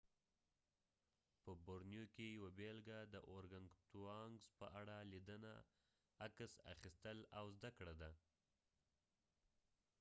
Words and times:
په 1.43 1.51
بورنیو 1.63 2.05
کې 2.13 2.25
یوه 2.37 2.49
بیلګه 2.57 2.99
د 3.13 3.15
اورګنګتوانګز 3.29 4.45
په 4.59 4.65
اړه 4.79 4.95
لیدنه 5.11 5.53
عکس 6.25 6.51
اخیستل 6.73 7.19
او 7.37 7.45
زده 7.55 7.69
کړه 7.77 7.93
ده 8.01 8.11